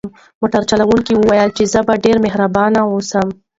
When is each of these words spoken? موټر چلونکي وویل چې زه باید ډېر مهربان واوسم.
موټر 0.39 0.61
چلونکي 0.69 1.13
وویل 1.15 1.49
چې 1.57 1.63
زه 1.71 1.79
باید 1.87 2.03
ډېر 2.05 2.17
مهربان 2.25 2.71
واوسم. 2.77 3.27